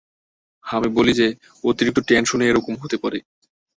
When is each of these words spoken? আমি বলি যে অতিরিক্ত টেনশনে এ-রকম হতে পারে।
আমি 0.65 0.89
বলি 0.97 1.13
যে 1.13 1.27
অতিরিক্ত 1.63 1.99
টেনশনে 2.07 2.45
এ-রকম 2.47 2.73
হতে 2.77 2.97
পারে। 2.97 3.19